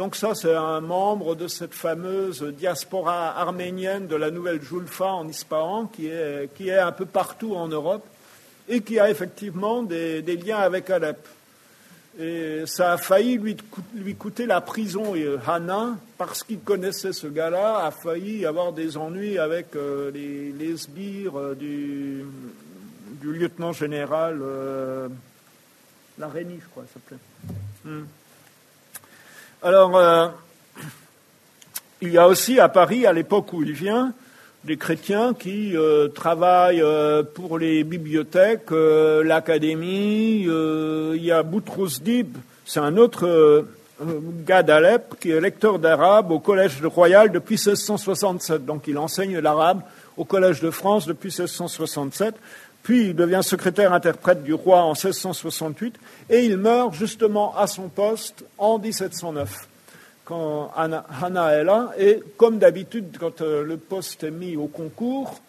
[0.00, 5.28] Donc ça, c'est un membre de cette fameuse diaspora arménienne de la nouvelle Julfa en
[5.28, 8.06] Ispahan, qui est, qui est un peu partout en Europe,
[8.66, 11.18] et qui a effectivement des, liens avec Alep.
[12.18, 13.58] Et ça a failli lui,
[13.94, 15.14] lui coûter la prison.
[15.14, 20.76] Et Hana, parce qu'il connaissait ce gars-là, a failli avoir des ennuis avec euh, les,
[20.78, 22.24] sbires euh, du,
[23.20, 25.08] du, lieutenant général euh,
[26.18, 26.24] je
[26.70, 27.18] crois, ça s'appelait.
[27.84, 28.04] Hmm.
[29.62, 30.28] Alors, euh,
[32.00, 34.14] il y a aussi à Paris, à l'époque où il vient,
[34.64, 40.44] des chrétiens qui euh, travaillent euh, pour les bibliothèques, l'académie.
[40.44, 43.66] il y a Boutros Dib, c'est un autre
[44.46, 48.64] gars d'Alep qui est lecteur d'arabe au Collège royal depuis 1667.
[48.64, 49.82] Donc il enseigne l'arabe
[50.16, 52.34] au Collège de France depuis 1667.
[52.82, 55.96] Puis il devient secrétaire interprète du roi en 1668
[56.30, 59.68] et il meurt justement à son poste en 1709
[60.30, 61.90] quand Hannah est là.
[61.98, 65.40] Et comme d'habitude, quand euh, le poste est mis au concours,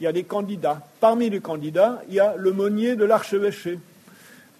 [0.00, 0.80] il y a des candidats.
[1.00, 3.80] Parmi les candidats, il y a le monnier de l'archevêché.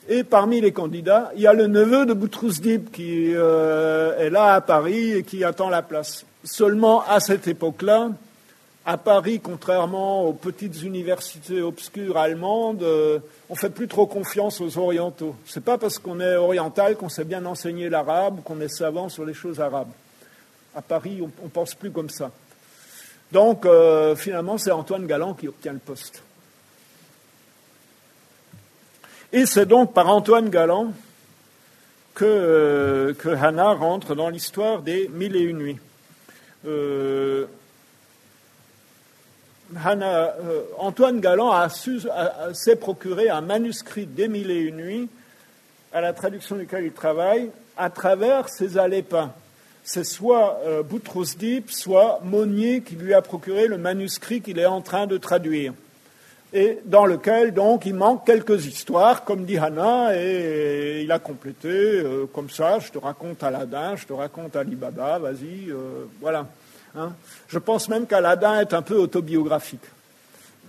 [0.08, 4.54] Et parmi les candidats, il y a le neveu de Boutrouzdib qui euh, est là
[4.54, 6.26] à Paris et qui attend la place.
[6.42, 8.08] Seulement à cette époque-là,
[8.90, 14.60] à Paris, contrairement aux petites universités obscures allemandes, euh, on ne fait plus trop confiance
[14.60, 15.36] aux orientaux.
[15.46, 19.08] Ce n'est pas parce qu'on est oriental qu'on sait bien enseigner l'arabe qu'on est savant
[19.08, 19.92] sur les choses arabes.
[20.74, 22.32] À Paris, on ne pense plus comme ça.
[23.30, 26.24] Donc, euh, finalement, c'est Antoine Galland qui obtient le poste.
[29.32, 30.92] Et c'est donc par Antoine Galland
[32.14, 35.78] que, euh, que Hannah rentre dans l'histoire des Mille et une nuits.
[39.76, 41.68] Euh, Antoine Galland
[42.52, 45.08] s'est procuré un manuscrit des Mille et une nuits,
[45.92, 49.32] à la traduction duquel il travaille, à travers ses alépins
[49.82, 51.24] c'est soit euh, Boutros
[51.68, 55.72] soit Monnier qui lui a procuré le manuscrit qu'il est en train de traduire.
[56.52, 61.68] Et dans lequel, donc, il manque quelques histoires, comme dit Hannah, et, il a complété,
[61.68, 66.46] euh, comme ça, je te raconte Aladdin, je te raconte Ali Baba, vas-y, euh, voilà.
[66.96, 67.12] Hein.
[67.48, 69.84] Je pense même qu'Aladin est un peu autobiographique.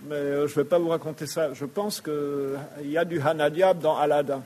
[0.08, 1.54] Mais je ne vais pas vous raconter ça.
[1.54, 4.42] Je pense qu'il y a du Hannah Diab dans Aladdin.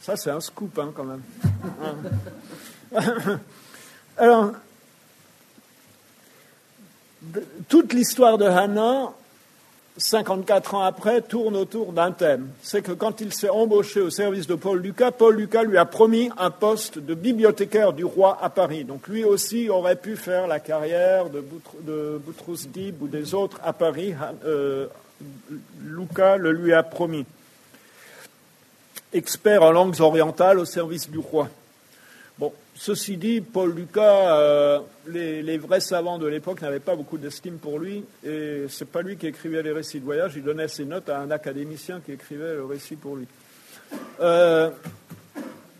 [0.00, 1.22] Ça, c'est un scoop, hein, quand même.
[4.16, 4.52] Alors,
[7.68, 9.12] toute l'histoire de Hannah,
[9.98, 12.48] 54 ans après, tourne autour d'un thème.
[12.62, 15.84] C'est que quand il s'est embauché au service de Paul Lucas, Paul Lucas lui a
[15.84, 18.84] promis un poste de bibliothécaire du roi à Paris.
[18.84, 21.40] Donc lui aussi aurait pu faire la carrière de,
[22.24, 24.14] Boutros Dib ou des autres à Paris.
[24.46, 24.86] Euh,
[25.84, 27.26] Lucas le lui a promis.
[29.12, 31.48] Expert en langues orientales au service du roi.
[32.74, 37.78] Ceci dit, Paul Lucas, euh, les, vrais savants de l'époque n'avaient pas beaucoup d'estime pour
[37.78, 41.08] lui, et c'est pas lui qui écrivait les récits de voyage, il donnait ses notes
[41.08, 43.26] à un académicien qui écrivait le récit pour lui.
[44.20, 44.70] Euh,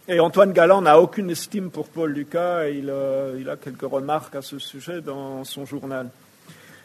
[0.06, 2.92] et Antoine Galland n'a aucune estime pour Paul Lucas, et il,
[3.38, 6.10] il, a quelques remarques à ce sujet dans son journal.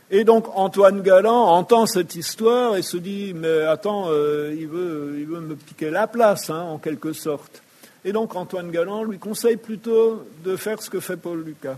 [0.10, 5.16] Et donc Antoine Galland entend cette histoire et se dit, mais attends, euh, il, veut,
[5.18, 7.62] il veut me piquer la place, hein, en quelque sorte.
[8.08, 11.76] Et donc Antoine Galland lui conseille plutôt de faire ce que fait Paul Lucas.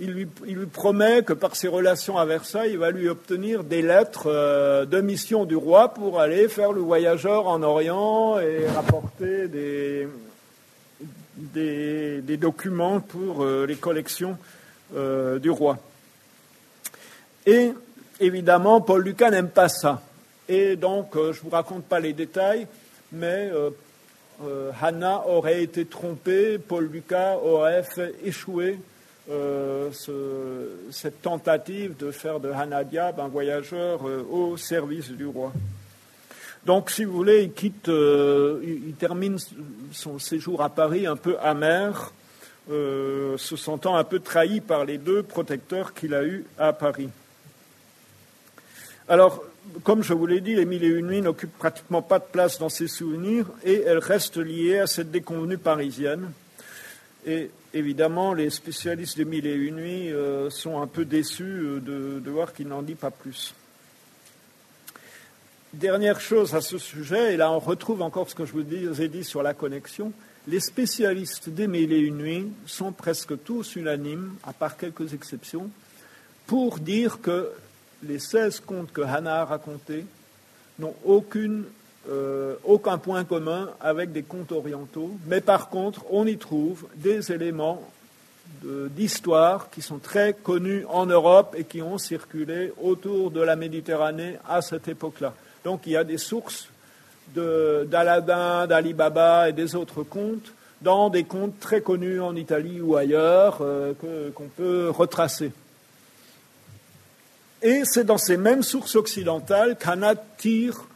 [0.00, 0.26] Il lui,
[0.64, 5.02] promet que par ses relations à Versailles, il va lui obtenir des lettres euh, de
[5.02, 10.08] mission du roi pour aller faire le voyageur en Orient et rapporter des,
[12.38, 14.38] documents pour euh, les collections
[14.96, 15.76] euh, du roi.
[17.44, 17.72] Et
[18.20, 20.00] évidemment, Paul Lucas n'aime pas ça.
[20.48, 22.66] Et donc, je ne vous raconte pas les détails,
[23.12, 23.50] mais
[24.44, 28.78] euh, Hannah aurait été trompée, Paul Lucas aurait fait échouer
[29.30, 29.90] euh,
[30.90, 35.52] cette tentative de faire de Hannah Diab un voyageur euh, au service du roi.
[36.64, 39.36] Donc, si vous voulez, il quitte, il, termine
[39.90, 42.12] son séjour à Paris un peu amer,
[42.68, 47.08] se sentant un peu trahi par les deux protecteurs qu'il a eus à Paris.
[49.08, 49.42] Alors,
[49.82, 52.58] comme je vous l'ai dit, les mille et une nuits n'occupent pratiquement pas de place
[52.58, 56.32] dans ses souvenirs et elles restent liées à cette déconvenue parisienne.
[57.26, 61.80] Et évidemment, les spécialistes des mille et une nuits euh, sont un peu déçus euh,
[61.80, 63.54] de, voir qu'il n'en dit pas plus.
[65.72, 69.08] Dernière chose à ce sujet, et là on retrouve encore ce que je vous ai
[69.08, 70.12] dit sur la connexion,
[70.46, 75.70] les spécialistes des mille et une nuits sont presque tous unanimes, à part quelques exceptions,
[76.46, 77.48] pour dire que
[78.02, 80.04] les 16 contes que Hannah a racontés
[80.78, 80.94] n'ont
[82.08, 87.32] euh, aucun point commun avec des contes orientaux, mais par contre, on y trouve des
[87.32, 87.82] éléments
[88.62, 94.36] d'histoire qui sont très connus en Europe et qui ont circulé autour de la Méditerranée
[94.48, 95.34] à cette époque-là.
[95.64, 96.68] Donc il y a des sources
[97.34, 102.96] d'Aladin, d'Ali Baba et des autres contes dans des contes très connus en Italie ou
[102.96, 103.92] ailleurs euh,
[104.34, 105.52] qu'on peut retracer.
[107.62, 110.86] Et c'est dans ces mêmes sources occidentales qu'Anna tire,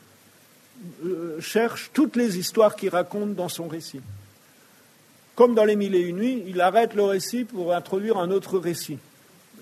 [1.05, 4.01] euh, cherche toutes les histoires qu'il raconte dans son récit.
[5.37, 8.59] Comme dans Les Mille et Une Nuits, il arrête le récit pour introduire un autre
[8.59, 8.99] récit.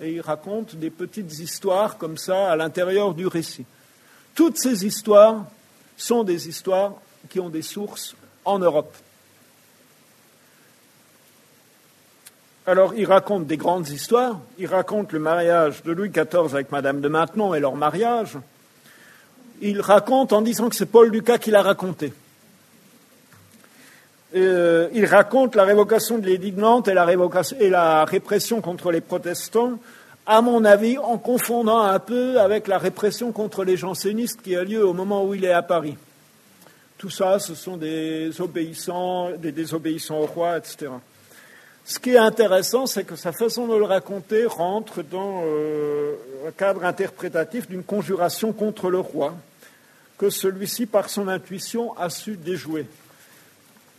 [0.00, 3.66] Et il raconte des petites histoires comme ça à l'intérieur du récit.
[4.34, 5.44] Toutes ces histoires
[5.96, 6.94] sont des histoires
[7.28, 8.94] qui ont des sources en Europe.
[12.66, 14.40] Alors, il raconte des grandes histoires.
[14.58, 18.38] Il raconte le mariage de Louis XIV avec Madame de Maintenon et leur mariage.
[19.60, 22.14] Il raconte en disant que c'est Paul Lucas qui l'a raconté.
[24.34, 27.06] Euh, il raconte la révocation de l'édit de Nantes et la,
[27.60, 29.78] et la répression contre les protestants,
[30.26, 34.64] à mon avis, en confondant un peu avec la répression contre les jansénistes qui a
[34.64, 35.98] lieu au moment où il est à Paris.
[36.96, 40.88] Tout ça, ce sont des obéissants, des désobéissants au roi, etc.
[41.86, 46.14] Ce qui est intéressant, c'est que sa façon de le raconter rentre dans euh,
[46.48, 49.34] un cadre interprétatif d'une conjuration contre le roi,
[50.16, 52.86] que celui-ci, par son intuition, a su déjouer.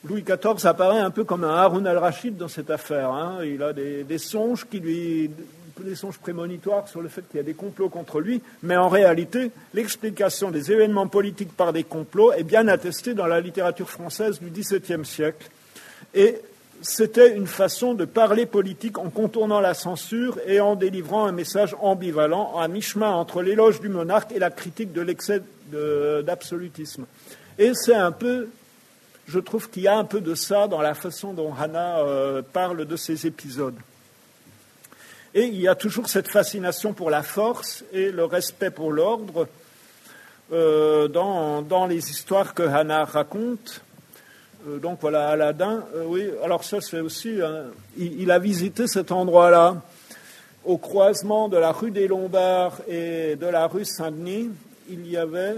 [0.03, 3.11] Louis XIV apparaît un peu comme un Haroun al-Rachid dans cette affaire.
[3.11, 3.39] Hein.
[3.43, 5.29] Il a des, songes qui lui,
[5.79, 8.89] des songes prémonitoires sur le fait qu'il y a des complots contre lui, mais en
[8.89, 14.39] réalité, l'explication des événements politiques par des complots est bien attestée dans la littérature française
[14.39, 15.49] du XVIIe siècle.
[16.13, 16.39] Et
[16.81, 21.75] c'était une façon de parler politique en contournant la censure et en délivrant un message
[21.79, 27.05] ambivalent, à mi-chemin entre l'éloge du monarque et la critique de l'excès d'absolutisme.
[27.57, 28.49] Et c'est un peu,
[29.27, 32.41] je trouve qu'il y a un peu de ça dans la façon dont Hannah euh,
[32.41, 33.77] parle de ces épisodes.
[35.33, 39.47] Et il y a toujours cette fascination pour la force et le respect pour l'ordre
[40.53, 43.81] euh, dans, dans, les histoires que Hannah raconte.
[44.67, 47.39] Euh, donc voilà, Aladdin, euh, oui, alors ça c'est aussi,
[47.97, 49.81] il, a visité cet endroit-là,
[50.63, 54.49] au croisement de la rue des Lombards et de la rue Saint-Denis,
[54.89, 55.55] il y avait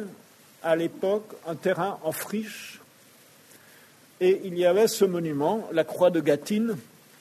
[0.64, 2.82] à l'époque un terrain en friche
[4.20, 6.76] et il y avait ce monument, la croix de Gatine,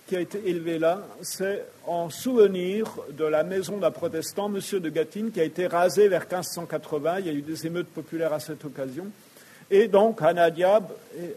[0.06, 1.02] qui a été élevé là.
[1.20, 4.80] C'est en souvenir de la maison d'un protestant, M.
[4.80, 7.18] de Gatine, qui a été rasé vers 1580.
[7.20, 9.06] Il y a eu des émeutes populaires à cette occasion.
[9.70, 10.92] Et donc, Hannah Diab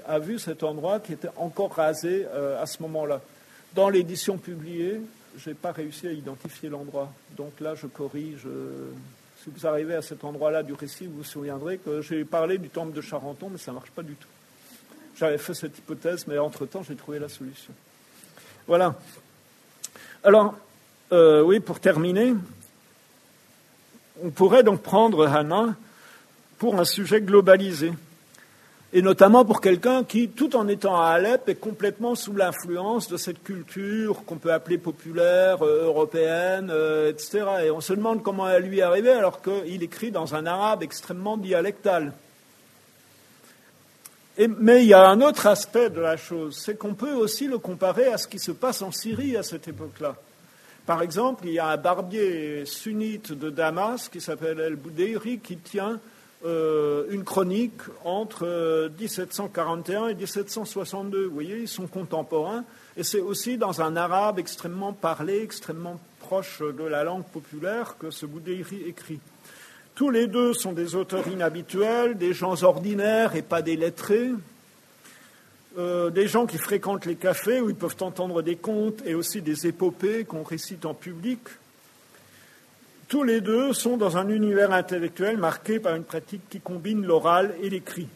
[0.08, 3.22] a vu cet endroit qui était encore rasé euh, à ce moment-là.
[3.74, 5.02] Dans l'édition publiée,
[5.38, 7.12] je n'ai pas réussi à identifier l'endroit.
[7.38, 8.46] Donc là, je corrige.
[8.46, 8.92] Euh,
[9.44, 12.70] si vous arrivez à cet endroit-là du récit, vous vous souviendrez que j'ai parlé du
[12.70, 14.28] temple de Charenton, mais ça ne marche pas du tout.
[15.16, 17.74] J'avais fait cette hypothèse, mais entre-temps, j'ai trouvé la solution.
[18.68, 18.96] Voilà.
[20.24, 20.56] Alors,
[21.12, 22.36] euh, oui, pour terminer,
[24.22, 25.76] on pourrait donc prendre Hannah
[26.58, 27.92] pour un sujet globalisé
[28.92, 33.18] et notamment pour quelqu'un qui, tout en étant à Alep, est complètement sous l'influence de
[33.18, 37.46] cette culture qu'on peut appeler populaire, euh, européenne, euh, etc.
[37.66, 40.82] Et on se demande comment elle lui est arrivée alors qu'il écrit dans un arabe
[40.82, 42.14] extrêmement dialectal.
[44.58, 47.60] mais il y a un autre aspect de la chose, c'est qu'on peut aussi le
[47.60, 50.16] comparer à ce qui se passe en Syrie à cette époque-là.
[50.88, 55.58] Par exemple, il y a un barbier sunnite de Damas qui s'appelle El Boudeiri qui
[55.58, 56.00] tient
[56.46, 61.26] euh, une chronique entre 1741 et 1762.
[61.26, 62.64] Vous voyez, ils sont contemporains.
[62.96, 68.10] Et c'est aussi dans un arabe extrêmement parlé, extrêmement proche de la langue populaire que
[68.12, 69.20] ce Boudéry écrit.
[69.96, 74.32] Tous les deux sont des auteurs inhabituels, des gens ordinaires et pas des lettrés,
[75.78, 79.42] euh, des gens qui fréquentent les cafés où ils peuvent entendre des contes et aussi
[79.42, 81.42] des épopées qu'on récite en public.
[83.10, 87.56] Tous les deux sont dans un univers intellectuel marqué par une pratique qui combine l'oral
[87.60, 88.08] et l'écrit.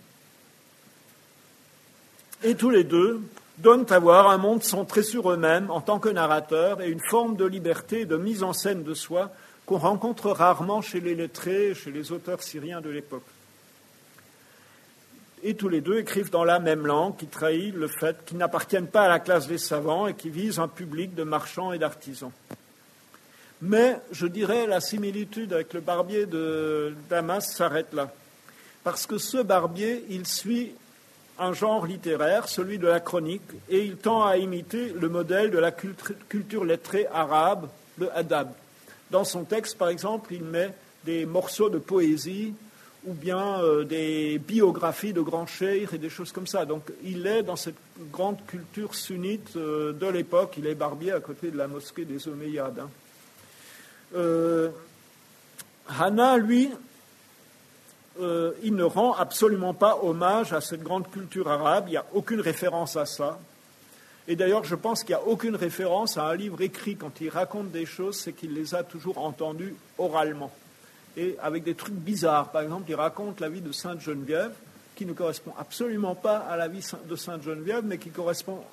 [2.43, 3.19] Et tous les deux
[3.57, 7.35] donnent à voir un monde centré sur eux-mêmes en tant que narrateurs et une forme
[7.35, 9.31] de liberté et de mise en scène de soi
[9.65, 13.25] qu'on rencontre rarement chez les lettrés et chez les auteurs syriens de l'époque.
[15.41, 18.87] Et tous les deux écrivent dans la même langue qui trahit le fait qu'ils n'appartiennent
[18.87, 22.31] pas à la classe des savants et qui visent un public de marchands et d'artisans.
[23.65, 28.11] Mais je dirais la similitude avec le barbier de Damas s'arrête là.
[28.83, 30.73] Parce que ce barbier, il suit
[31.39, 35.59] un genre littéraire, celui de la chronique, et il tend à imiter le modèle de
[35.59, 38.51] la culture lettrée arabe, le adab.
[39.09, 40.73] Dans son texte, par exemple, il met
[41.05, 42.53] des morceaux de poésie
[43.05, 46.65] ou bien euh, des biographies de grands cheikhs et des choses comme ça.
[46.65, 47.77] Donc il est dans cette
[48.11, 50.55] grande culture sunnite euh, de l'époque.
[50.57, 52.79] Il est barbier à côté de la mosquée des Omeyyades.
[52.79, 52.89] Hein.
[54.15, 54.69] Euh,
[55.87, 56.71] Hana, lui,
[58.19, 61.85] euh, il ne rend absolument pas hommage à cette grande culture arabe.
[61.87, 63.39] Il n'y a aucune référence à ça.
[64.27, 67.29] Et d'ailleurs, je pense qu'il n'y a aucune référence à un livre écrit quand il
[67.29, 70.51] raconte des choses, c'est qu'il les a toujours entendues oralement.
[71.17, 72.49] Et avec des trucs bizarres.
[72.51, 74.53] Par exemple, il raconte la vie de Sainte Geneviève,
[74.95, 78.63] qui ne correspond absolument pas à la vie de Sainte Geneviève, mais qui correspond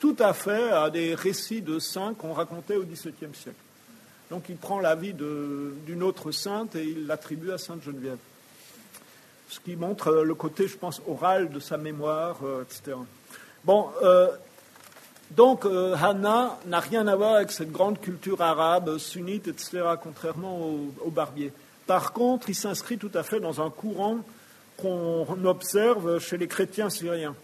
[0.00, 3.56] tout à fait à des récits de saints qu'on racontait au XVIIe siècle.
[4.30, 8.18] Donc il prend la vie d'une autre sainte et il l'attribue à Sainte Geneviève.
[9.48, 12.96] Ce qui montre le côté, je pense, oral de sa mémoire, euh, etc.
[13.64, 14.28] Bon, euh,
[15.30, 20.60] donc euh, Hannah n'a rien à voir avec cette grande culture arabe, sunnite, etc., contrairement
[20.60, 21.50] au, au barbier.
[21.86, 24.18] Par contre, il s'inscrit tout à fait dans un courant
[24.76, 27.34] qu'on observe chez les chrétiens syriens.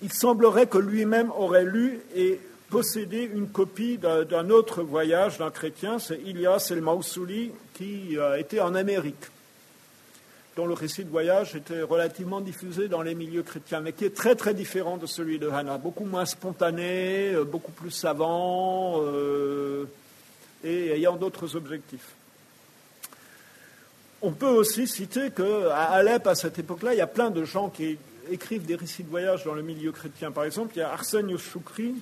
[0.00, 2.40] Il semblerait que lui-même aurait lu et
[2.74, 8.60] posséder une copie d'un autre voyage d'un chrétien, c'est Ilias el Mausouli, qui a été
[8.60, 9.26] en Amérique,
[10.56, 14.16] dont le récit de voyage était relativement diffusé dans les milieux chrétiens, mais qui est
[14.16, 19.84] très très différent de celui de Hannah, beaucoup moins spontané, euh, beaucoup plus savant euh,
[20.64, 22.16] et ayant d'autres objectifs.
[24.20, 27.68] On peut aussi citer qu'à Alep, à cette époque-là, il y a plein de gens
[27.68, 27.98] qui
[28.32, 30.32] écrivent des récits de voyage dans le milieu chrétien.
[30.32, 31.94] Par exemple, il y a Arsène Choukri,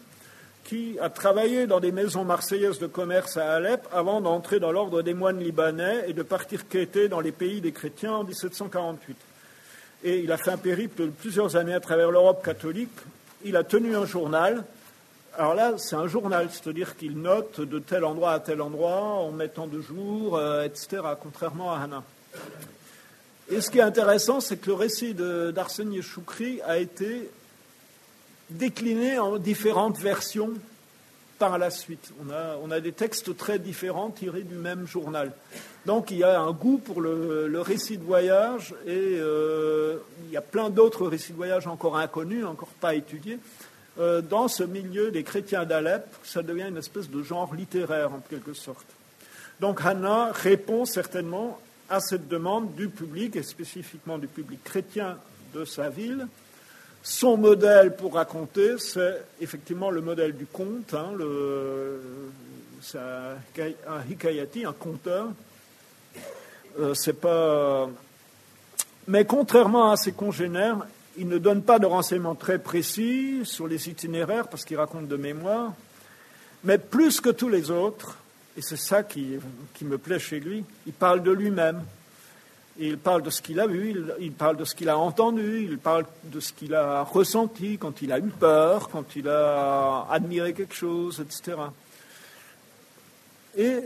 [0.64, 5.02] qui a travaillé dans des maisons marseillaises de commerce à Alep avant d'entrer dans l'ordre
[5.02, 9.16] des moines libanais et de partir quêter dans les pays des chrétiens en 1748.
[10.04, 12.90] Et il a fait un périple de plusieurs années à travers l'Europe catholique.
[13.44, 14.64] Il a tenu un journal.
[15.36, 19.30] Alors là, c'est un journal, c'est-à-dire qu'il note de tel endroit à tel endroit en
[19.30, 22.04] mettant de jour, euh, etc., contrairement à Hannah.
[23.50, 27.30] Et ce qui est intéressant, c'est que le récit d'Arsène Choukri a été
[28.52, 30.52] décliné en différentes versions
[31.38, 32.12] par la suite.
[32.24, 35.32] On a, on a, des textes très différents tirés du même journal.
[35.86, 39.96] Donc il y a un goût pour le, récit de voyage et euh,
[40.26, 43.38] il y a plein d'autres récits de voyage encore inconnus, encore pas étudiés.
[43.98, 48.20] Euh, dans ce milieu des chrétiens d'Alep, ça devient une espèce de genre littéraire en
[48.30, 48.86] quelque sorte.
[49.60, 51.58] Donc Hannah répond certainement
[51.90, 55.18] à cette demande du public, et spécifiquement du public chrétien
[55.54, 56.26] de sa ville.
[57.02, 61.10] Son modèle pour raconter, c'est effectivement le modèle du conte, hein,
[62.80, 65.28] c'est un hikayati, un conteur.
[66.78, 67.88] Euh, pas...
[69.08, 70.86] Mais contrairement à ses congénères,
[71.16, 75.16] il ne donne pas de renseignements très précis sur les itinéraires parce qu'il raconte de
[75.16, 75.72] mémoire.
[76.64, 78.16] Mais plus que tous les autres,
[78.56, 79.38] et c'est ça qui,
[79.82, 81.82] me plaît chez lui, il parle de lui-même.
[82.78, 85.78] Il parle de ce qu'il a vu, il, parle de ce qu'il a entendu, il
[85.78, 90.54] parle de ce qu'il a ressenti quand il a eu peur, quand il a admiré
[90.54, 91.58] quelque chose, etc.
[93.58, 93.80] Et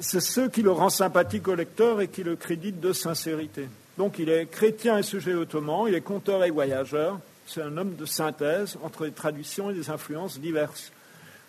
[0.00, 3.68] c'est ce qui le rend sympathique au lecteur et qui le crédite de sincérité.
[3.98, 7.94] Donc il est chrétien et sujet ottoman, il est conteur et voyageur, c'est un homme
[7.96, 10.90] de synthèse entre les traditions et des influences diverses.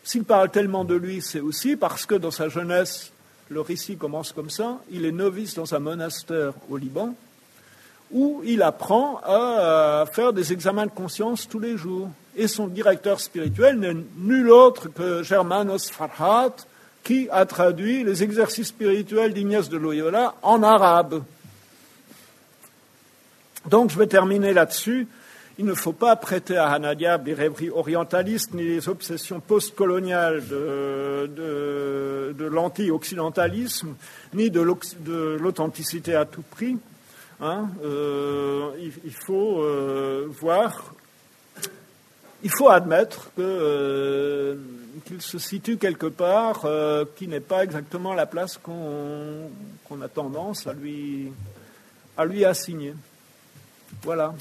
[0.04, 3.12] S'il parle tellement de lui, c'est aussi parce que dans sa jeunesse,
[3.50, 7.16] le récit commence comme ça, il est novice dans un monastère au Liban,
[8.12, 12.10] où il apprend à faire des examens de conscience tous les jours.
[12.36, 16.56] Et son directeur spirituel n'est nul autre que Germanos Farhat,
[17.04, 21.24] qui a traduit les exercices spirituels d'Ignaz de Loyola en arabe.
[23.70, 25.08] Donc je vais terminer là-dessus.
[25.58, 32.34] Il ne faut pas prêter à Hanadiab des rêveries orientalistes ni les obsessions postcoloniales de,
[32.34, 33.95] de, l'anti-occidentalisme,
[34.34, 36.78] ni de l'authenticité à tout prix.
[37.39, 37.70] Hein.
[37.84, 38.72] Euh,
[39.03, 40.93] il, faut euh, voir,
[42.43, 44.56] il faut admettre euh,
[45.06, 46.66] qu'il se situe quelque part
[47.16, 50.74] qui n'est pas exactement la place qu'on a tendance à
[52.26, 52.93] lui assigner.
[54.03, 54.34] Voilà.